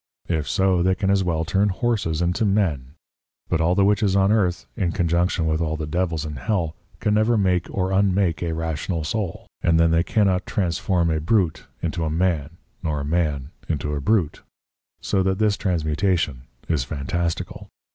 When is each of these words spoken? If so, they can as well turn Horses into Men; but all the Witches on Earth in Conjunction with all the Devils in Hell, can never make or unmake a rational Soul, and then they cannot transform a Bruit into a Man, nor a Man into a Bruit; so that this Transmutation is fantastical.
If 0.27 0.49
so, 0.49 0.81
they 0.81 0.95
can 0.95 1.11
as 1.11 1.23
well 1.23 1.45
turn 1.45 1.69
Horses 1.69 2.23
into 2.23 2.43
Men; 2.43 2.95
but 3.49 3.61
all 3.61 3.75
the 3.75 3.85
Witches 3.85 4.15
on 4.15 4.31
Earth 4.31 4.65
in 4.75 4.93
Conjunction 4.93 5.45
with 5.45 5.61
all 5.61 5.77
the 5.77 5.85
Devils 5.85 6.25
in 6.25 6.37
Hell, 6.37 6.75
can 6.99 7.13
never 7.13 7.37
make 7.37 7.67
or 7.69 7.91
unmake 7.91 8.41
a 8.41 8.53
rational 8.55 9.03
Soul, 9.03 9.45
and 9.61 9.79
then 9.79 9.91
they 9.91 10.01
cannot 10.01 10.47
transform 10.47 11.11
a 11.11 11.19
Bruit 11.21 11.67
into 11.83 12.03
a 12.03 12.09
Man, 12.09 12.57
nor 12.81 13.01
a 13.01 13.05
Man 13.05 13.51
into 13.69 13.93
a 13.93 14.01
Bruit; 14.01 14.41
so 15.01 15.21
that 15.21 15.37
this 15.37 15.55
Transmutation 15.55 16.47
is 16.67 16.83
fantastical. 16.83 17.69